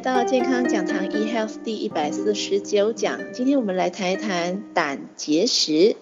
[0.00, 5.94] 来到健康讲堂 eHealth 第一百四十九讲，今天我们来谈一谈胆结石、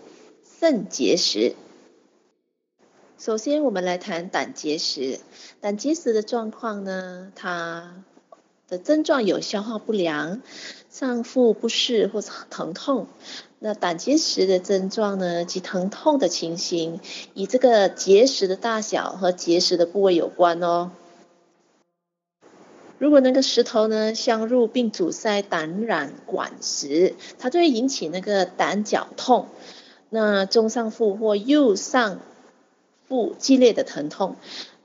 [0.60, 1.56] 肾结石。
[3.18, 5.18] 首先，我们来谈胆结石。
[5.60, 8.04] 胆结石的状况呢，它
[8.68, 10.42] 的症状有消化不良、
[10.88, 13.08] 上腹不适或者疼痛。
[13.58, 17.00] 那胆结石的症状呢，及疼痛的情形，
[17.34, 20.92] 与这个结石的大小和结石的部位有关哦。
[22.98, 29.46] 如果那个石头呢，相入并阻塞胆染管时，它就会引起那个胆绞痛，
[30.10, 32.18] 那中上腹或右上
[33.06, 34.36] 腹剧烈的疼痛，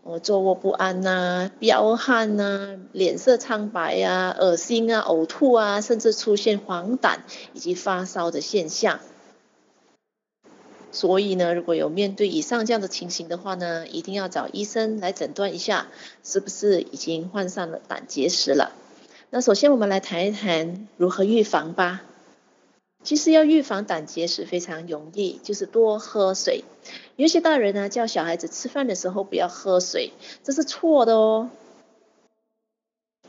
[0.04, 7.18] 哦，坐卧不安呐、啊，飙汗呐、脸色苍白啊，恶心啊，呕吐啊，甚至出现黄疸
[7.54, 8.99] 以及发烧的现象。
[10.94, 15.88] 所以呢，如果有面对以上这样的情形的话呢，一定要找医生来诊断一下，
[16.24, 18.72] 是不是已经患上了胆结石了。
[19.32, 22.04] 那首先我们来谈一谈如何预防吧。
[23.04, 26.63] 其实要预防胆结石非常容易，就是多喝水。
[27.16, 30.13] 有些大人呢叫小孩子吃饭的时候不要喝水，
[30.44, 31.50] 这是错的哦。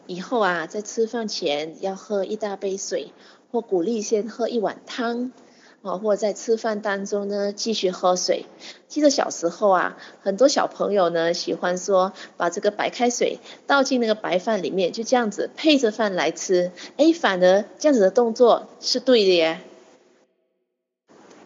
[0.06, 3.12] 以后啊，在吃饭前要喝一大杯水，
[3.50, 5.32] 或鼓励先喝一碗汤。
[5.84, 8.46] 啊，或者在吃饭当中呢，继续喝水。
[8.88, 16.72] 记得小时候啊，很多小朋友呢喜欢说，把这个白开水倒进那个白饭里面，就这样子配着饭来吃。
[16.96, 19.60] 哎，反而这样子的动作是对的耶。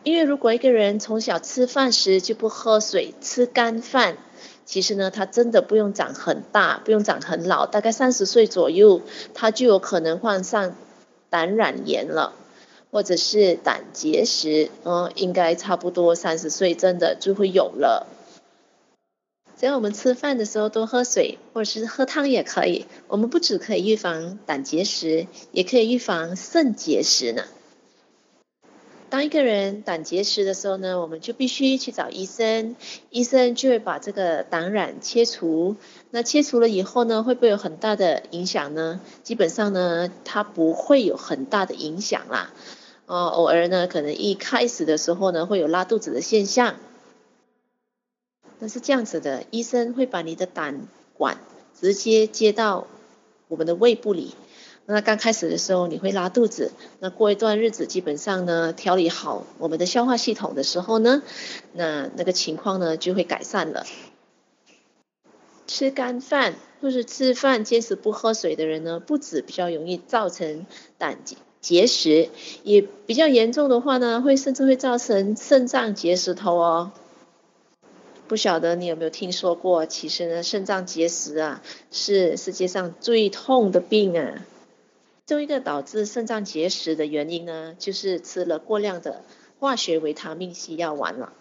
[0.04, 4.18] 因为如果一个人从小吃饭时就不喝水，吃干饭，
[4.64, 9.02] 其实呢，他真的不用长很大，不用长很老，大概三十岁左右，
[9.34, 10.76] 他就有可能患上
[11.28, 12.34] 胆染炎了。
[12.90, 18.06] 或者是胆结石，嗯，应该差不多三十岁真的就会有了。
[19.58, 22.86] 只要我们吃饭的时候多喝水，或者是喝汤也可以。
[23.08, 27.42] 我们不只可以预防胆结石，也可以预防肾结石呢。
[29.10, 32.76] 当一个人胆结石的时候呢，我们就必须去找医生，
[33.10, 35.76] 医生就会把这个胆染切除。
[36.10, 39.00] 那切除了以后呢，会不会有很大的影响呢？
[39.24, 42.52] 基本上呢，它不会有很大的影响啦。
[43.08, 46.76] 哦，偶尔呢，可能一开始的时候呢，会有拉肚子的现象。
[48.58, 51.38] 那是这样子的，医生会把你的胆管
[51.80, 52.86] 直接接到
[53.48, 54.34] 我们的胃部里。
[54.84, 61.22] 那刚开始的时候你会拉肚子，那过一段日子，基本上呢，调理好我们的消化系统的时候呢，
[61.72, 63.86] 那那个情况呢就会改善了。
[65.66, 70.66] 吃干饭或是吃饭坚持不喝水的人呢，不止比较容易造成
[70.98, 71.24] 胆
[71.60, 72.28] 结石，
[72.62, 76.92] 也比较严重的话呢，会甚至会造成肾脏结石头哦。
[78.26, 84.44] 不晓得你有没有听说过，其实呢，肾脏结石啊是世界上最痛的病啊。
[85.26, 89.24] 最后一个导致肾脏结石的原因呢，就是吃了过量的
[89.58, 91.32] 化学维他命 C 药丸了。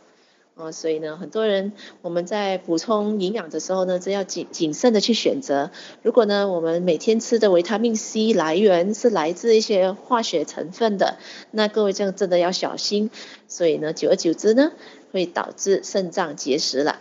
[0.59, 5.69] 哦，所以呢，很多人我们在补充营养的时候呢，真要谨谨慎的去选择。
[6.01, 11.19] 如果呢，我们每天吃的维他命 C 来源是来自一些化学成分的，
[11.51, 13.12] 那各位这样真的要小心。
[13.47, 14.72] 所以呢，久而久之呢，
[15.12, 17.00] 会导致肾脏结石了。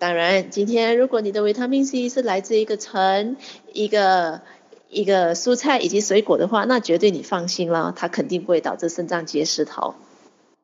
[0.00, 3.36] 当然，今天如果你的维他命 C 是来自一个橙，
[3.72, 4.40] 一个。
[4.92, 9.94] 一个蔬菜以及水果的话，那绝对你放心了，它肯定不会导致肾脏结石头。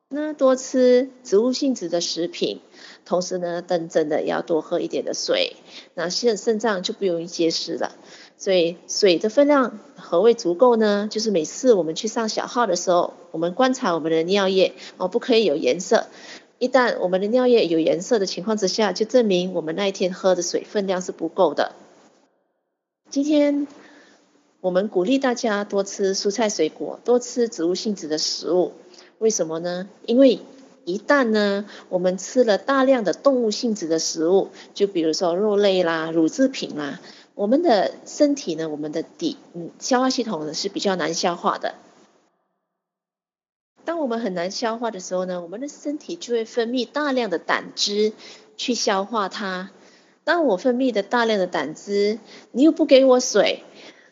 [0.09, 2.61] 那多吃植物性质的食品，
[3.03, 5.57] 同时呢，真的要多喝一点的水，
[5.95, 7.93] 那肾肾脏就不容易结石了。
[8.37, 11.09] 所以水的分量何谓足够呢？
[11.11, 16.07] 就是每次我们去上小号的时候，我们观察我们的尿液哦，不可以有颜色。
[16.57, 21.73] 一旦我们的尿液有颜色的情况之下，就证明我们那一天喝的水分量是不够的。
[23.09, 23.67] 今天。
[24.59, 28.73] 我们鼓励大家多吃蔬菜水果，多吃植物性质的食物。
[29.19, 29.89] 为什么呢？
[30.05, 30.39] 因为
[30.85, 36.99] 一旦呢，我们吃了大量的动物性质的食物，就比如说肉类啦、乳制品啦，
[37.35, 41.75] 我们的身体呢，我们的底嗯消化系统呢是比较难消化的。
[43.83, 48.13] 当我们很难消化的时候呢，我们的身体就会分泌大量的胆汁
[48.55, 49.71] 去消化它。
[50.23, 52.19] 当我分泌的大量的胆汁，
[52.51, 53.63] 你又不给我水。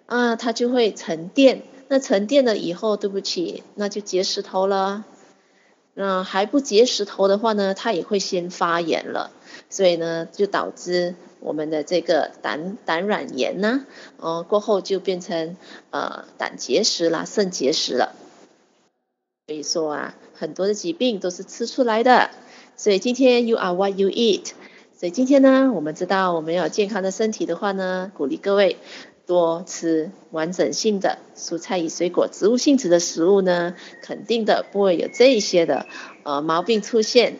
[0.08, 5.06] 啊，它就会沉淀，那沉淀了以后，对不起，那就结石头了。
[5.94, 9.32] 那还不结石头的话呢，它也会先发炎了，
[9.70, 13.86] 所以呢，就导致我们的这个胆胆软炎呢，
[14.18, 15.56] 哦、过后就变成
[15.92, 18.14] 呃胆结石啦、肾结石了。
[19.48, 22.32] 所以说啊，很多的疾病都是吃出来的。
[22.76, 24.52] 所以今天 you are what you eat。
[24.98, 28.78] 所以今天呢，我们知道我们要健康的身体的话呢，鼓励各位。
[29.26, 35.86] 多吃完整性的蔬菜与水果，植物性质的食物呢，肯定的不会有这一些的
[36.24, 37.38] 呃毛病出现。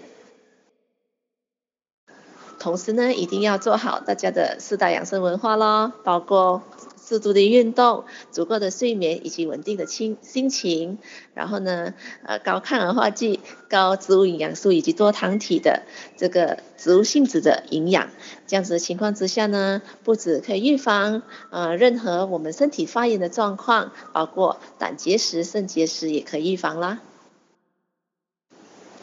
[2.60, 6.64] 同时呢，一定要做好大家的四大养生文化咯，包括
[7.08, 10.98] 适度的运动、足够的睡眠以及稳定的心心情。
[11.34, 11.94] 然后呢，
[12.24, 15.84] 呃，高抗氧化剂、高植物营养素以及多糖体的
[16.18, 18.10] 这个植物性质的营养。
[18.48, 21.22] 这样子的情况之下呢，不止可以预防
[21.52, 27.02] 呃任何我们身体发炎的状况，包括胆结石、肾结石也可以预防啦。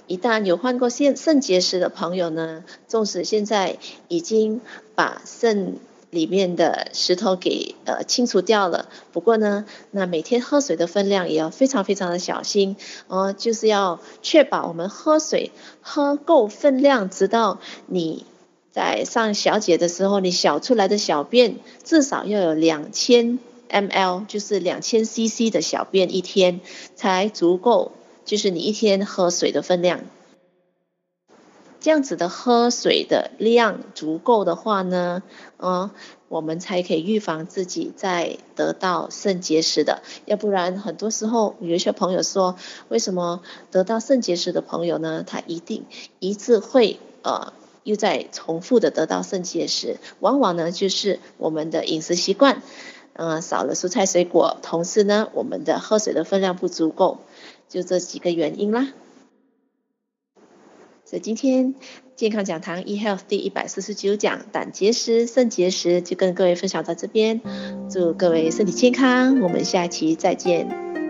[0.09, 3.79] 一旦有患过肾肾结石的朋友呢，纵使现在
[4.09, 4.61] 已经
[4.95, 5.79] 把肾
[6.13, 12.77] 里面的石头给呃清除掉了，不过呢，那每天喝水的分量也要非常非常的小心
[13.07, 18.27] 哦、呃，就是要确保我们喝水喝够分量，直到你
[18.73, 23.39] 在上小解的时候，你小出来的小便至少要有两千
[23.71, 26.61] ml，就是两千 CC 的小便一天
[26.95, 27.93] 才足够。
[28.25, 30.03] 就是你一天喝水的分量，
[31.83, 35.25] 这样子的喝水的量足够的话呢，
[35.59, 35.91] 嗯，
[36.29, 40.01] 我们才可以预防自己再得到肾结石的。
[40.25, 42.55] 要不然，很多时候有些朋友说，
[42.89, 43.43] 为什么
[43.73, 45.85] 得到肾结石的朋友呢，他一定
[46.21, 47.53] 一次会呃
[47.83, 49.99] 又在重复的得到肾结石？
[50.21, 52.63] 往往呢就是我们的饮食习惯，
[53.15, 57.19] 嗯，少了蔬菜水果，同时呢，我们的喝水的分量不足够。
[57.69, 58.93] 就这几个原因啦，
[61.13, 61.75] 所以今天
[62.17, 67.43] 健康讲堂 eHealth 第一百四十九讲胆结石、肾结石就跟各位分享到这边，
[67.91, 71.02] 祝各位身体健康，我们下期再见。